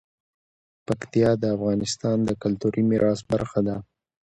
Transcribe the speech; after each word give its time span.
پکتیا 0.87 1.29
د 1.41 1.43
افغانستان 1.55 2.17
د 2.25 2.29
کلتوري 2.41 2.83
میراث 2.89 3.19
برخه 3.31 3.59
ده. 3.67 3.75